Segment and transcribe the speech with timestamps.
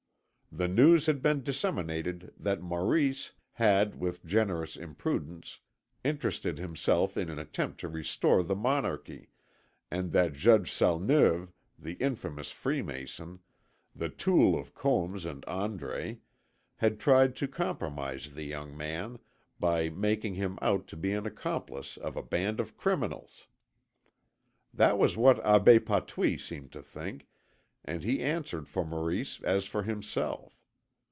[0.53, 5.59] The news had been disseminated that Maurice had with generous imprudence
[6.03, 9.29] interested himself in an attempt to restore the monarchy,
[9.89, 13.39] and that Judge Salneuve, the infamous freemason,
[13.95, 16.19] the tool of Combes and André,
[16.75, 19.19] had tried to compromise the young man
[19.57, 23.47] by making him out to be an accomplice of a band of criminals.
[24.73, 27.25] That was what Abbé Patouille seemed to think,
[27.83, 30.55] and he answered for Maurice as for himself.